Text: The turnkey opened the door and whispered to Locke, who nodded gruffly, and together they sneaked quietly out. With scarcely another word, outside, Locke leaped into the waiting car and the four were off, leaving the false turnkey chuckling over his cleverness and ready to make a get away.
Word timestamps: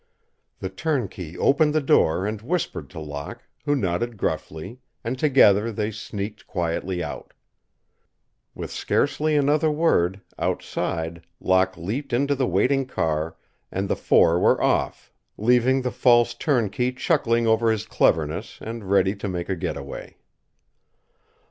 The 0.61 0.69
turnkey 0.69 1.37
opened 1.37 1.75
the 1.75 1.79
door 1.79 2.25
and 2.25 2.41
whispered 2.41 2.89
to 2.89 2.99
Locke, 2.99 3.43
who 3.65 3.75
nodded 3.75 4.17
gruffly, 4.17 4.79
and 5.03 5.19
together 5.19 5.71
they 5.71 5.91
sneaked 5.91 6.47
quietly 6.47 7.03
out. 7.03 7.33
With 8.55 8.71
scarcely 8.71 9.35
another 9.35 9.69
word, 9.69 10.19
outside, 10.39 11.21
Locke 11.39 11.77
leaped 11.77 12.13
into 12.13 12.33
the 12.33 12.47
waiting 12.47 12.87
car 12.87 13.35
and 13.71 13.87
the 13.87 13.95
four 13.95 14.39
were 14.39 14.59
off, 14.59 15.13
leaving 15.37 15.83
the 15.83 15.91
false 15.91 16.33
turnkey 16.33 16.93
chuckling 16.93 17.45
over 17.45 17.69
his 17.69 17.85
cleverness 17.85 18.57
and 18.59 18.89
ready 18.89 19.13
to 19.15 19.27
make 19.27 19.49
a 19.49 19.55
get 19.55 19.77
away. 19.77 20.17